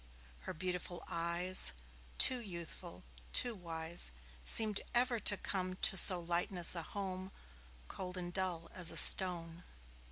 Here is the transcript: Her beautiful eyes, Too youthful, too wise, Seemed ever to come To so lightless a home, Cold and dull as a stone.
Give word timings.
Her 0.49 0.53
beautiful 0.55 1.03
eyes, 1.07 1.73
Too 2.17 2.39
youthful, 2.41 3.03
too 3.33 3.53
wise, 3.53 4.11
Seemed 4.43 4.81
ever 4.95 5.19
to 5.19 5.37
come 5.37 5.75
To 5.75 5.95
so 5.95 6.19
lightless 6.19 6.73
a 6.73 6.81
home, 6.81 7.31
Cold 7.87 8.17
and 8.17 8.33
dull 8.33 8.67
as 8.73 8.89
a 8.89 8.97
stone. 8.97 9.63